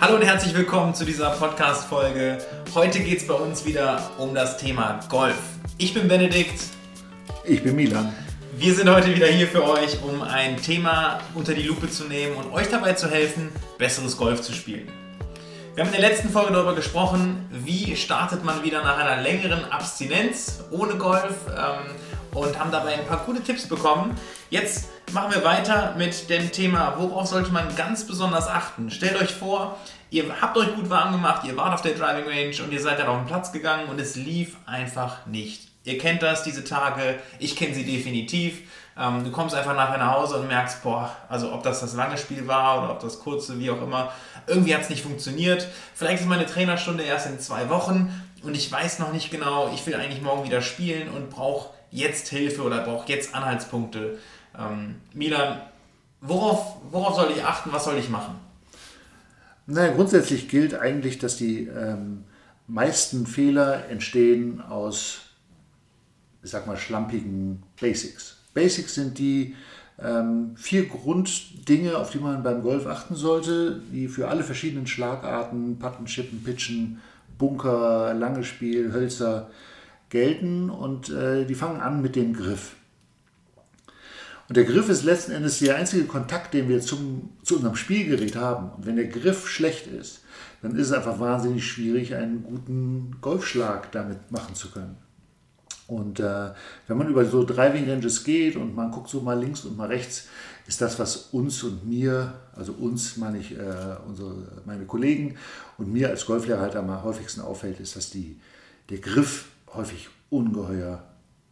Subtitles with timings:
[0.00, 2.38] Hallo und herzlich willkommen zu dieser Podcast-Folge.
[2.74, 5.40] Heute geht es bei uns wieder um das Thema Golf.
[5.78, 6.60] Ich bin Benedikt.
[7.44, 8.14] Ich bin Milan.
[8.56, 12.36] Wir sind heute wieder hier für euch, um ein Thema unter die Lupe zu nehmen
[12.36, 14.86] und euch dabei zu helfen, besseres Golf zu spielen.
[15.74, 19.64] Wir haben in der letzten Folge darüber gesprochen, wie startet man wieder nach einer längeren
[19.72, 21.96] Abstinenz ohne Golf ähm,
[22.32, 24.16] und haben dabei ein paar gute Tipps bekommen.
[24.50, 28.92] Jetzt machen wir weiter mit dem Thema, worauf sollte man ganz besonders achten.
[28.92, 29.78] Stellt euch vor,
[30.10, 33.00] ihr habt euch gut warm gemacht, ihr wart auf der Driving Range und ihr seid
[33.00, 35.73] dann auf den Platz gegangen und es lief einfach nicht.
[35.84, 38.62] Ihr kennt das, diese Tage, ich kenne sie definitiv.
[38.96, 42.16] Ähm, du kommst einfach nachher nach Hause und merkst, boah, also ob das das lange
[42.16, 44.12] Spiel war oder ob das kurze, wie auch immer,
[44.46, 45.68] irgendwie hat es nicht funktioniert.
[45.94, 48.10] Vielleicht ist meine Trainerstunde erst in zwei Wochen
[48.42, 52.28] und ich weiß noch nicht genau, ich will eigentlich morgen wieder spielen und brauche jetzt
[52.28, 54.18] Hilfe oder brauche jetzt Anhaltspunkte.
[54.58, 55.60] Ähm, Milan,
[56.20, 58.36] worauf, worauf soll ich achten, was soll ich machen?
[59.66, 62.24] Naja, grundsätzlich gilt eigentlich, dass die ähm,
[62.66, 65.20] meisten Fehler entstehen aus,
[66.44, 68.36] ich sag mal, schlampigen Basics.
[68.52, 69.56] Basics sind die
[69.98, 75.78] ähm, vier Grunddinge, auf die man beim Golf achten sollte, die für alle verschiedenen Schlagarten,
[75.78, 77.00] Putten, Chippen, Pitchen,
[77.38, 79.50] Bunker, langes Spiel, Hölzer
[80.10, 82.76] gelten und äh, die fangen an mit dem Griff.
[84.48, 88.36] Und der Griff ist letzten Endes der einzige Kontakt, den wir zum, zu unserem Spielgerät
[88.36, 88.70] haben.
[88.76, 90.20] Und wenn der Griff schlecht ist,
[90.60, 94.96] dann ist es einfach wahnsinnig schwierig, einen guten Golfschlag damit machen zu können.
[95.86, 96.50] Und äh,
[96.86, 99.88] wenn man über so Driving Ranges geht und man guckt so mal links und mal
[99.88, 100.28] rechts,
[100.66, 105.36] ist das, was uns und mir, also uns meine ich, äh, unsere, meine Kollegen
[105.76, 108.40] und mir als Golflehrer halt am häufigsten auffällt, ist, dass die,
[108.88, 111.02] der Griff häufig ungeheuer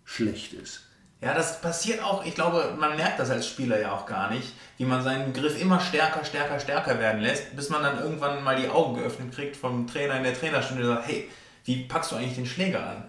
[0.04, 0.80] schlecht ist.
[1.20, 4.54] Ja, das passiert auch, ich glaube, man merkt das als Spieler ja auch gar nicht,
[4.76, 8.56] wie man seinen Griff immer stärker, stärker, stärker werden lässt, bis man dann irgendwann mal
[8.56, 11.28] die Augen geöffnet kriegt vom Trainer in der Trainerstunde und sagt, hey,
[11.64, 13.04] wie packst du eigentlich den Schläger an?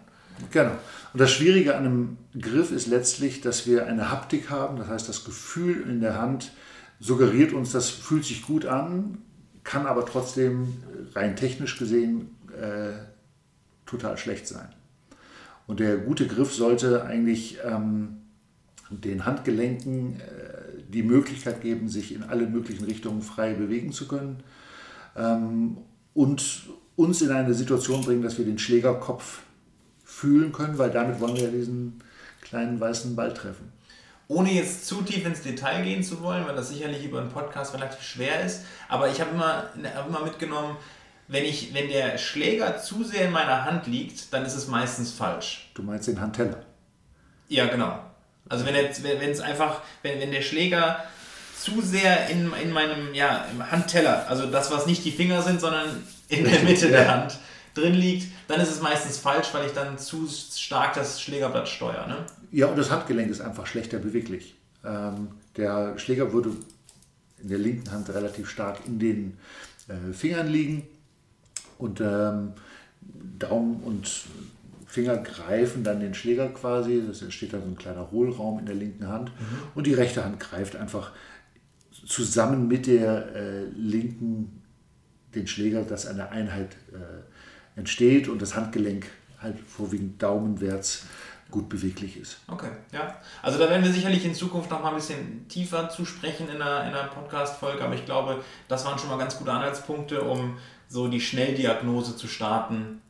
[0.52, 0.72] Genau.
[1.14, 5.10] Und das Schwierige an einem Griff ist letztlich, dass wir eine Haptik haben, das heißt,
[5.10, 6.52] das Gefühl in der Hand
[7.00, 9.20] suggeriert uns, das fühlt sich gut an,
[9.64, 10.74] kann aber trotzdem
[11.14, 12.94] rein technisch gesehen äh,
[13.86, 14.70] total schlecht sein.
[15.68, 18.18] Und der gute Griff sollte eigentlich ähm,
[18.90, 24.44] den Handgelenken äh, die Möglichkeit geben, sich in alle möglichen Richtungen frei bewegen zu können
[25.16, 25.78] ähm,
[26.14, 29.42] und uns in eine Situation bringen, dass wir den Schlägerkopf
[30.14, 32.00] fühlen können, weil damit wollen wir ja diesen
[32.42, 33.72] kleinen weißen Ball treffen.
[34.28, 37.74] Ohne jetzt zu tief ins Detail gehen zu wollen, weil das sicherlich über einen Podcast
[37.74, 40.78] relativ schwer ist, aber ich habe immer, hab immer mitgenommen,
[41.28, 45.12] wenn, ich, wenn der Schläger zu sehr in meiner Hand liegt, dann ist es meistens
[45.12, 45.70] falsch.
[45.74, 46.62] Du meinst den Handteller?
[47.50, 48.00] Ja, genau.
[48.50, 51.04] Also wenn, es wenn einfach, wenn, wenn der Schläger
[51.58, 55.60] zu sehr in, in meinem ja, im Handteller, also das, was nicht die Finger sind,
[55.60, 57.38] sondern in der Mitte der Hand
[57.74, 62.08] drin liegt, dann ist es meistens falsch, weil ich dann zu stark das Schlägerblatt steuere.
[62.08, 62.18] Ne?
[62.52, 64.56] Ja, und das Handgelenk ist einfach schlechter beweglich.
[64.86, 66.52] Ähm, der Schläger würde
[67.42, 69.38] in der linken Hand relativ stark in den
[69.88, 70.88] äh, Fingern liegen
[71.78, 72.54] und ähm,
[73.40, 74.10] Daumen und
[74.88, 78.76] Finger greifen dann den Schläger quasi, das entsteht dann so ein kleiner Hohlraum in der
[78.76, 79.58] linken Hand mhm.
[79.76, 81.12] und die rechte Hand greift einfach
[82.06, 84.62] zusammen mit der äh, linken
[85.34, 87.24] den Schläger, dass eine Einheit äh,
[87.76, 89.08] entsteht und das Handgelenk
[89.42, 91.06] halt vorwiegend daumenwärts
[91.52, 92.40] gut beweglich ist.
[92.48, 93.16] Okay, ja.
[93.44, 96.62] Also da werden wir sicherlich in Zukunft noch mal ein bisschen tiefer zu sprechen in
[96.62, 100.58] einer, in einer Podcast-Folge, aber ich glaube, das waren schon mal ganz gute Anhaltspunkte, um
[100.90, 103.02] so die Schnelldiagnose zu starten?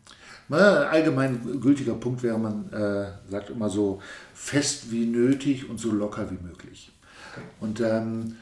[0.49, 4.01] Allgemein gültiger Punkt wäre, man äh, sagt immer so
[4.33, 6.91] fest wie nötig und so locker wie möglich.
[7.31, 7.45] Okay.
[7.59, 8.35] Und ähm,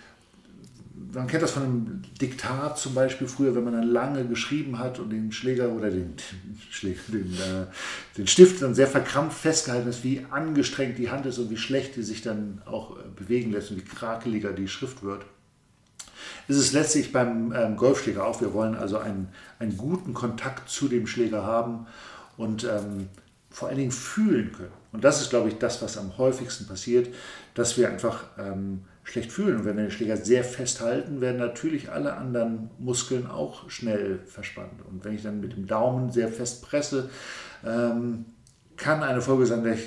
[1.14, 5.00] man kennt das von einem Diktat zum Beispiel früher, wenn man dann lange geschrieben hat
[5.00, 6.16] und den Schläger oder den,
[6.82, 7.66] den, äh,
[8.18, 11.96] den Stift dann sehr verkrampft festgehalten ist, wie angestrengt die Hand ist und wie schlecht
[11.96, 15.26] die sich dann auch äh, bewegen lässt und wie krakeliger die Schrift wird
[16.48, 18.42] ist es letztlich beim ähm, Golfschläger auch.
[18.42, 21.88] Wir wollen also einen, einen guten Kontakt zu dem Schläger haben
[22.38, 23.08] und ähm,
[23.50, 24.72] vor allen Dingen fühlen können.
[24.92, 27.14] Und das ist, glaube ich, das, was am häufigsten passiert,
[27.54, 29.58] dass wir einfach ähm, schlecht fühlen.
[29.58, 34.86] Und wenn wir den Schläger sehr festhalten, werden natürlich alle anderen Muskeln auch schnell verspannt.
[34.90, 37.10] Und wenn ich dann mit dem Daumen sehr fest presse,
[37.66, 38.26] ähm,
[38.78, 39.78] kann eine Folge sein, äh,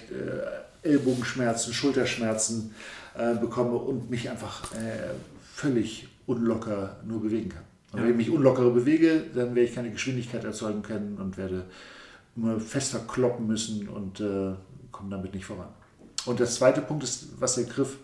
[0.82, 2.74] Ellbogenschmerzen, Schulterschmerzen,
[3.16, 5.14] äh, bekomme und mich einfach äh,
[5.54, 7.62] völlig unlocker nur bewegen kann.
[7.92, 8.04] Und ja.
[8.04, 11.64] wenn ich mich unlocker bewege, dann werde ich keine Geschwindigkeit erzeugen können und werde
[12.36, 14.52] immer fester kloppen müssen und äh,
[14.90, 15.68] komme damit nicht voran.
[16.26, 17.98] Und der zweite Punkt ist, was der Griff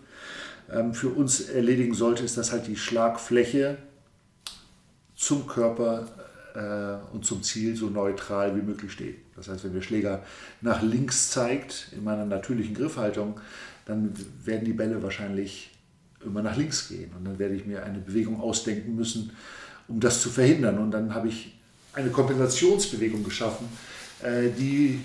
[0.93, 3.77] für uns erledigen sollte, ist, dass halt die Schlagfläche
[5.15, 6.07] zum Körper
[6.55, 9.17] äh, und zum Ziel so neutral wie möglich steht.
[9.35, 10.23] Das heißt, wenn der Schläger
[10.61, 13.39] nach links zeigt in meiner natürlichen Griffhaltung,
[13.85, 14.13] dann
[14.43, 15.71] werden die Bälle wahrscheinlich
[16.25, 17.11] immer nach links gehen.
[17.17, 19.31] Und dann werde ich mir eine Bewegung ausdenken müssen,
[19.87, 20.77] um das zu verhindern.
[20.77, 21.55] Und dann habe ich
[21.93, 23.67] eine Kompensationsbewegung geschaffen,
[24.23, 25.01] äh, die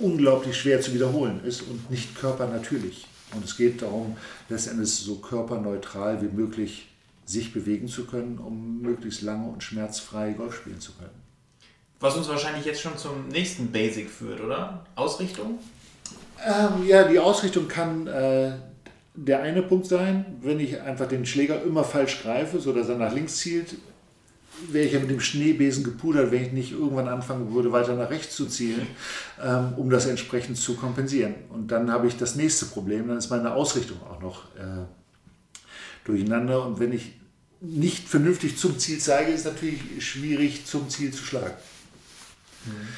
[0.00, 3.06] unglaublich schwer zu wiederholen ist und nicht körpernatürlich.
[3.34, 4.16] Und es geht darum,
[4.48, 6.88] letztendlich so körperneutral wie möglich
[7.24, 11.24] sich bewegen zu können, um möglichst lange und schmerzfrei Golf spielen zu können.
[12.00, 14.84] Was uns wahrscheinlich jetzt schon zum nächsten Basic führt, oder?
[14.94, 15.58] Ausrichtung?
[16.44, 18.52] Ähm, ja, die Ausrichtung kann äh,
[19.14, 20.26] der eine Punkt sein.
[20.42, 23.76] Wenn ich einfach den Schläger immer falsch greife, sodass er nach links zielt,
[24.70, 28.10] wäre ich ja mit dem Schneebesen gepudert, wenn ich nicht irgendwann anfangen würde, weiter nach
[28.10, 28.86] rechts zu zielen,
[29.42, 31.34] ähm, um das entsprechend zu kompensieren.
[31.50, 34.84] Und dann habe ich das nächste Problem, dann ist meine Ausrichtung auch noch äh,
[36.04, 36.64] durcheinander.
[36.66, 37.12] Und wenn ich
[37.60, 41.54] nicht vernünftig zum Ziel zeige, ist es natürlich schwierig, zum Ziel zu schlagen.
[42.66, 42.88] Mhm.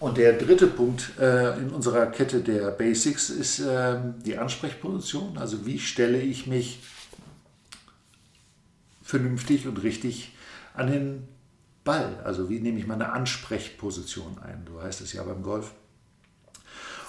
[0.00, 5.36] Und der dritte Punkt äh, in unserer Kette der Basics ist äh, die Ansprechposition.
[5.36, 6.80] Also wie stelle ich mich
[9.10, 10.32] vernünftig und richtig
[10.74, 11.28] an den
[11.84, 12.20] Ball?
[12.24, 14.64] Also wie nehme ich meine Ansprechposition ein?
[14.64, 15.72] Du heißt es ja beim Golf.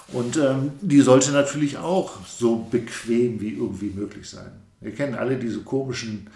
[0.08, 4.52] Und ähm, die sollte natürlich auch so bequem wie irgendwie möglich sein.
[4.80, 6.28] Wir kennen alle diese komischen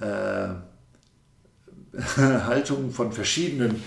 [0.00, 0.48] äh,
[2.16, 3.82] Haltungen von verschiedenen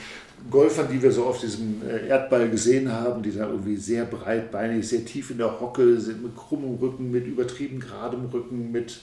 [0.50, 4.88] Golfern, die wir so auf diesem äh, Erdball gesehen haben, die da irgendwie sehr breitbeinig,
[4.88, 9.02] sehr tief in der Hocke sind, mit krummem Rücken, mit übertrieben geradem Rücken, mit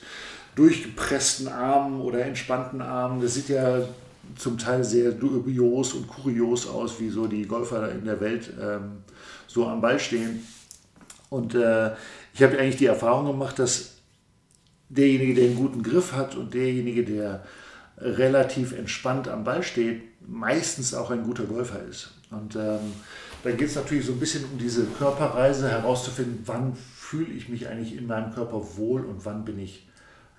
[0.59, 3.23] durchgepressten Armen oder entspannten Armen.
[3.23, 3.81] Das sieht ja
[4.37, 9.03] zum Teil sehr dubios und kurios aus, wie so die Golfer in der Welt ähm,
[9.47, 10.45] so am Ball stehen.
[11.31, 11.93] Und äh,
[12.35, 13.99] ich habe eigentlich die Erfahrung gemacht, dass
[14.89, 17.45] derjenige, der einen guten Griff hat und derjenige, der
[17.99, 22.15] relativ entspannt am Ball steht, meistens auch ein guter Golfer ist.
[22.31, 22.93] Und ähm,
[23.45, 27.69] dann geht es natürlich so ein bisschen um diese Körperreise herauszufinden, wann fühle ich mich
[27.69, 29.88] eigentlich in meinem Körper wohl und wann bin ich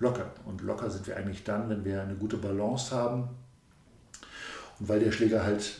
[0.00, 0.30] locker.
[0.44, 3.28] Und locker sind wir eigentlich dann, wenn wir eine gute Balance haben
[4.78, 5.78] und weil der Schläger halt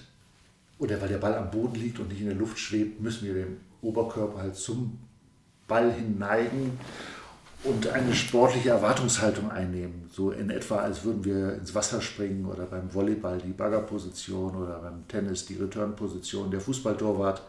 [0.79, 3.35] oder weil der Ball am Boden liegt und nicht in der Luft schwebt, müssen wir
[3.35, 4.99] den Oberkörper halt zum
[5.69, 6.79] Ball hin neigen
[7.63, 10.09] und eine sportliche Erwartungshaltung einnehmen.
[10.11, 14.79] So in etwa, als würden wir ins Wasser springen oder beim Volleyball die Baggerposition oder
[14.79, 17.43] beim Tennis die Returnposition, der Fußballtorwart.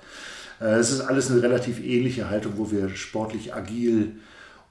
[0.59, 4.17] Äh, es ist alles eine relativ ähnliche Haltung, wo wir sportlich agil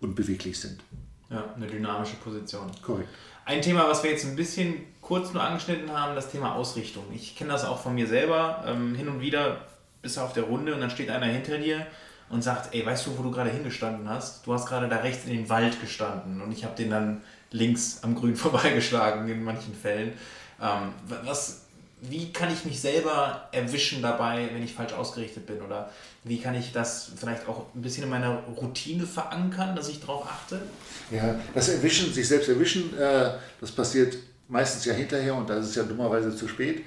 [0.00, 0.80] und beweglich sind.
[1.30, 2.70] Ja, eine dynamische Position.
[2.82, 3.08] Korrekt.
[3.44, 7.04] Ein Thema, was wir jetzt ein bisschen kurz nur angeschnitten haben, das Thema Ausrichtung.
[7.14, 8.64] Ich kenne das auch von mir selber.
[8.66, 9.62] Ähm, hin und wieder
[10.02, 11.86] bist du auf der Runde und dann steht einer hinter dir
[12.28, 14.46] und sagt, ey, weißt du, wo du gerade hingestanden hast?
[14.46, 18.00] Du hast gerade da rechts in den Wald gestanden und ich habe den dann links
[18.02, 20.12] am Grün vorbeigeschlagen in manchen Fällen.
[20.60, 20.92] Ähm,
[21.24, 21.66] was,
[22.02, 25.60] wie kann ich mich selber erwischen dabei, wenn ich falsch ausgerichtet bin?
[25.60, 25.90] Oder
[26.24, 30.26] wie kann ich das vielleicht auch ein bisschen in meiner Routine verankern, dass ich darauf
[30.26, 30.62] achte?
[31.10, 34.16] Ja, das Erwischen, sich selbst erwischen, äh, das passiert
[34.48, 36.84] meistens ja hinterher und da ist es ja dummerweise zu spät.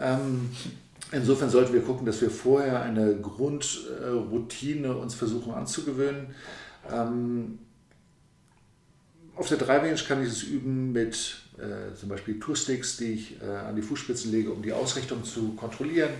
[0.00, 0.50] Ähm,
[1.14, 6.34] Insofern sollten wir gucken, dass wir vorher eine Grundroutine uns versuchen anzugewöhnen.
[6.90, 7.60] Ähm,
[9.36, 13.46] auf der Driving kann ich es üben mit äh, zum Beispiel Toursticks, die ich äh,
[13.46, 16.10] an die Fußspitzen lege, um die Ausrichtung zu kontrollieren.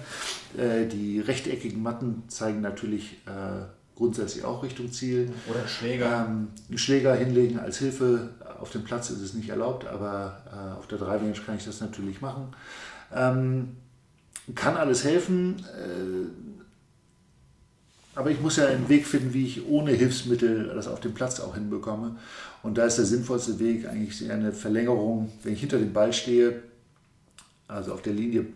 [0.57, 3.64] Äh, die rechteckigen Matten zeigen natürlich äh,
[3.97, 5.33] grundsätzlich auch Richtung Ziel.
[5.49, 6.26] Oder einen Schläger.
[6.29, 8.31] Ähm, einen Schläger hinlegen als Hilfe.
[8.61, 11.81] Auf dem Platz ist es nicht erlaubt, aber äh, auf der Driving kann ich das
[11.81, 12.55] natürlich machen.
[13.12, 13.76] Ähm,
[14.55, 16.44] kann alles helfen, äh,
[18.14, 21.40] aber ich muss ja einen Weg finden, wie ich ohne Hilfsmittel das auf dem Platz
[21.40, 22.16] auch hinbekomme.
[22.62, 26.62] Und da ist der sinnvollste Weg eigentlich eine Verlängerung, wenn ich hinter dem Ball stehe,
[27.66, 28.47] also auf der Linie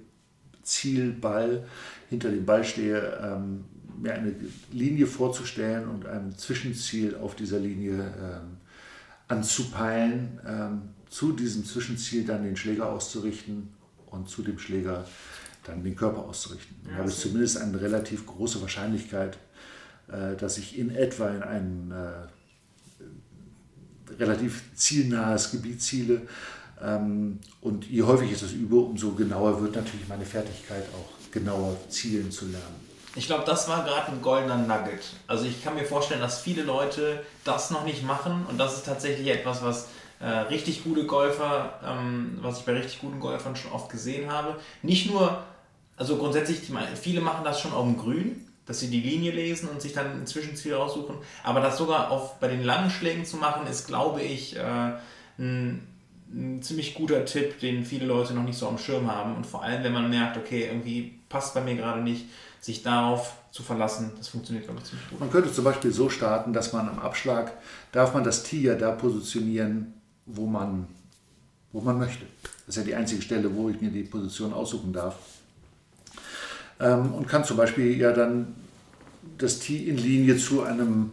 [0.62, 1.66] Zielball,
[2.08, 3.64] hinter dem Ball stehe, ähm,
[4.00, 4.34] mir eine
[4.70, 8.58] Linie vorzustellen und ein Zwischenziel auf dieser Linie ähm,
[9.26, 13.68] anzupeilen, ähm, zu diesem Zwischenziel dann den Schläger auszurichten
[14.06, 15.04] und zu dem Schläger
[15.68, 16.76] dann den Körper auszurichten.
[16.84, 19.38] Dann ja, habe ich zumindest eine relativ große Wahrscheinlichkeit,
[20.08, 22.26] äh, dass ich in etwa in ein äh,
[24.18, 26.22] relativ zielnahes Gebiet ziele.
[26.82, 31.76] Ähm, und je häufiger ich das übe, umso genauer wird natürlich meine Fertigkeit auch genauer
[31.88, 32.88] zielen zu lernen.
[33.14, 35.00] Ich glaube, das war gerade ein goldener Nugget.
[35.26, 38.86] Also ich kann mir vorstellen, dass viele Leute das noch nicht machen und das ist
[38.86, 39.88] tatsächlich etwas, was
[40.20, 44.56] äh, richtig gute Golfer, ähm, was ich bei richtig guten Golfern schon oft gesehen habe.
[44.82, 45.42] Nicht nur,
[45.98, 46.60] also grundsätzlich,
[46.94, 50.20] viele machen das schon auf dem Grün, dass sie die Linie lesen und sich dann
[50.20, 51.16] ein Zwischenziel raussuchen.
[51.42, 54.92] Aber das sogar auf, bei den langen Schlägen zu machen, ist, glaube ich, äh,
[55.38, 55.86] ein,
[56.30, 59.34] ein, ziemlich guter Tipp, den viele Leute noch nicht so am Schirm haben.
[59.36, 62.26] Und vor allem, wenn man merkt, okay, irgendwie passt bei mir gerade nicht,
[62.60, 65.20] sich darauf zu verlassen, das funktioniert, glaube ich, ziemlich gut.
[65.20, 67.52] Man könnte zum Beispiel so starten, dass man am Abschlag,
[67.92, 69.94] darf man das Tier da positionieren,
[70.26, 70.86] wo man,
[71.72, 72.26] wo man möchte.
[72.66, 75.16] Das ist ja die einzige Stelle, wo ich mir die Position aussuchen darf.
[76.80, 78.54] Ähm, und kann zum Beispiel ja dann
[79.36, 81.12] das Tee in Linie zu einem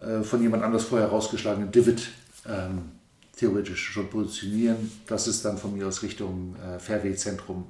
[0.00, 2.08] äh, von jemand anders vorher rausgeschlagenen Divid
[2.48, 2.92] ähm,
[3.36, 7.66] theoretisch schon positionieren, dass es dann von mir aus Richtung äh, Fairway-Zentrum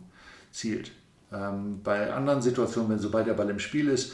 [0.50, 0.90] zielt.
[1.32, 4.12] Ähm, bei anderen Situationen, wenn sobald der Ball im Spiel ist,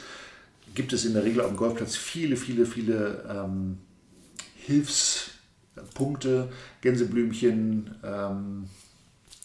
[0.75, 3.79] gibt es in der Regel auf dem Golfplatz viele, viele, viele ähm,
[4.55, 6.49] Hilfspunkte,
[6.81, 8.69] Gänseblümchen, ähm,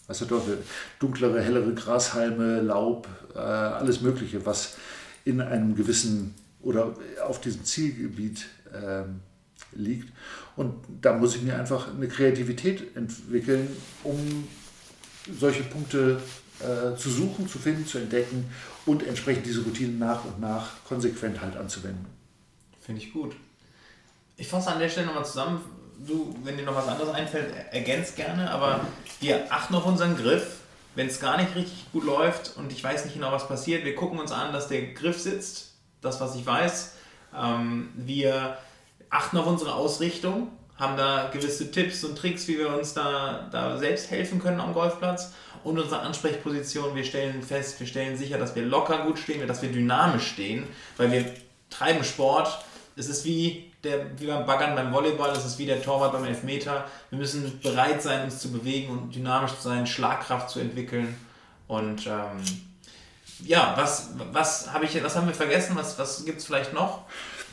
[0.07, 0.57] was der Teufel,
[0.99, 4.75] dunklere, hellere Grashalme, Laub, äh, alles Mögliche, was
[5.25, 6.93] in einem gewissen oder
[7.25, 9.03] auf diesem Zielgebiet äh,
[9.73, 10.11] liegt.
[10.55, 13.67] Und da muss ich mir einfach eine Kreativität entwickeln,
[14.03, 14.47] um
[15.39, 16.19] solche Punkte
[16.59, 18.45] äh, zu suchen, zu finden, zu entdecken
[18.85, 22.05] und entsprechend diese Routinen nach und nach konsequent halt anzuwenden.
[22.81, 23.35] Finde ich gut.
[24.35, 25.61] Ich fasse an der Stelle nochmal zusammen
[26.07, 28.81] du, wenn dir noch was anderes einfällt, ergänzt gerne, aber
[29.19, 30.59] wir achten auf unseren Griff.
[30.95, 33.95] Wenn es gar nicht richtig gut läuft und ich weiß nicht genau, was passiert, wir
[33.95, 36.93] gucken uns an, dass der Griff sitzt, das, was ich weiß.
[37.35, 38.57] Ähm, wir
[39.09, 43.77] achten auf unsere Ausrichtung, haben da gewisse Tipps und Tricks, wie wir uns da, da
[43.77, 45.33] selbst helfen können am Golfplatz.
[45.63, 49.61] Und unsere Ansprechposition, wir stellen fest, wir stellen sicher, dass wir locker gut stehen, dass
[49.61, 50.67] wir dynamisch stehen,
[50.97, 51.25] weil wir
[51.69, 52.59] treiben Sport.
[52.95, 56.25] Es ist wie der, wie beim Baggern beim Volleyball, das ist wie der Torwart beim
[56.25, 56.85] Elfmeter.
[57.09, 61.15] Wir müssen bereit sein, uns zu bewegen und dynamisch zu sein, Schlagkraft zu entwickeln.
[61.67, 62.43] Und ähm,
[63.43, 65.75] ja, was, was, hab ich, was haben wir vergessen?
[65.75, 67.05] Was, was gibt es vielleicht noch?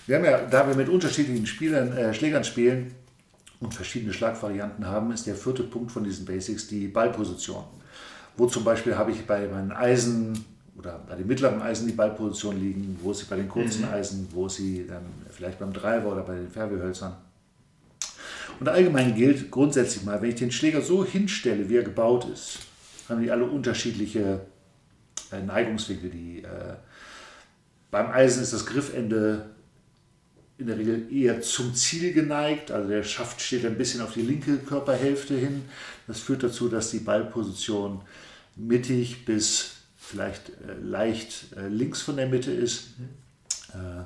[0.06, 2.94] Wir haben ja, da wir mit unterschiedlichen Spielern, äh, Schlägern spielen
[3.60, 7.64] und verschiedene Schlagvarianten haben, ist der vierte Punkt von diesen Basics die Ballposition.
[8.36, 10.44] Wo zum Beispiel habe ich bei meinen Eisen
[10.76, 13.92] oder bei den mittleren Eisen die Ballposition liegen, wo sie bei den kurzen mhm.
[13.92, 17.16] Eisen, wo sie dann vielleicht beim Driver oder bei den Fairway-Hölzern.
[18.58, 22.58] Und allgemein gilt grundsätzlich mal, wenn ich den Schläger so hinstelle, wie er gebaut ist,
[23.08, 24.40] haben die alle unterschiedliche
[25.32, 26.10] äh, Neigungswinkel.
[26.10, 26.74] Die, äh,
[27.90, 29.50] beim Eisen ist das Griffende
[30.58, 34.20] in der Regel eher zum Ziel geneigt, also der Schaft steht ein bisschen auf die
[34.20, 35.62] linke Körperhälfte hin.
[36.06, 38.02] Das führt dazu, dass die Ballposition
[38.56, 39.79] mittig bis
[40.10, 42.98] vielleicht äh, leicht äh, links von der Mitte ist.
[42.98, 43.80] Mhm.
[43.80, 44.04] Äh,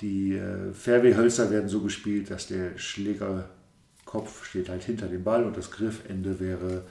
[0.00, 0.40] die
[0.74, 6.40] Fairway-Hölzer werden so gespielt, dass der Schlägerkopf steht halt hinter dem Ball und das Griffende
[6.40, 6.82] wäre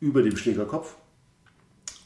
[0.00, 0.96] über dem Schlägerkopf.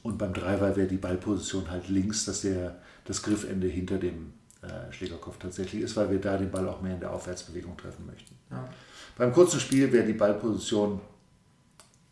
[0.03, 4.93] Und beim Driver wäre die Ballposition halt links, dass der, das Griffende hinter dem äh,
[4.93, 8.35] Schlägerkopf tatsächlich ist, weil wir da den Ball auch mehr in der Aufwärtsbewegung treffen möchten.
[8.51, 8.69] Ja.
[9.17, 11.01] Beim kurzen Spiel wäre die Ballposition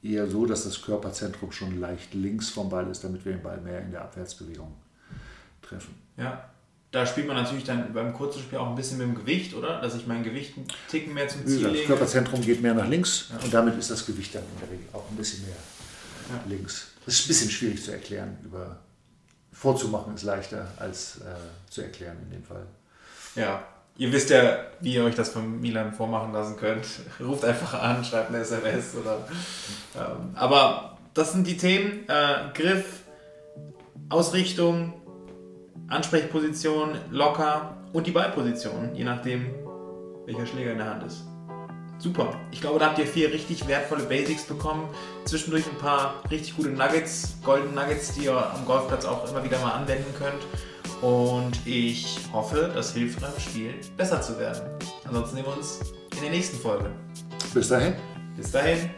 [0.03, 3.61] eher so, dass das Körperzentrum schon leicht links vom Ball ist, damit wir den Ball
[3.61, 4.73] mehr in der Abwärtsbewegung
[5.63, 5.95] treffen.
[6.17, 6.51] Ja,
[6.91, 9.81] da spielt man natürlich dann beim kurzen Spiel auch ein bisschen mit dem Gewicht, oder?
[9.81, 11.79] Dass ich mein Gewicht einen Ticken mehr zum Ziel lege.
[11.79, 13.43] Das Körperzentrum geht mehr nach links ja.
[13.43, 15.57] und damit ist das Gewicht dann in der Regel auch ein bisschen mehr
[16.31, 16.41] ja.
[16.49, 16.89] links.
[17.07, 18.37] Das ist ein bisschen schwierig zu erklären.
[18.45, 18.79] Über
[19.53, 22.67] vorzumachen ist leichter als äh, zu erklären in dem Fall.
[23.35, 23.67] Ja,
[23.99, 26.87] Ihr wisst ja, wie ihr euch das von Milan vormachen lassen könnt.
[27.21, 29.19] Ruft einfach an, schreibt eine SMS oder.
[29.95, 33.03] Ähm, aber das sind die Themen: äh, Griff,
[34.09, 34.95] Ausrichtung,
[35.89, 39.55] Ansprechposition, locker und die Ballposition, je nachdem,
[40.25, 41.25] welcher Schläger in der Hand ist.
[41.99, 42.35] Super.
[42.51, 44.89] Ich glaube, da habt ihr vier richtig wertvolle Basics bekommen.
[45.25, 49.61] Zwischendurch ein paar richtig gute Nuggets, Golden Nuggets, die ihr am Golfplatz auch immer wieder
[49.61, 50.43] mal anwenden könnt.
[51.03, 54.63] Und ich hoffe, das hilft beim Spiel besser zu werden.
[55.05, 55.81] Ansonsten sehen wir uns
[56.15, 56.91] in der nächsten Folge.
[57.53, 57.95] Bis dahin.
[58.37, 58.89] Bis dahin.